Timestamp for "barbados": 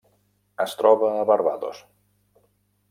1.33-1.85